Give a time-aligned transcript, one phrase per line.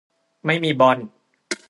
[0.45, 0.97] ไม่มีบอล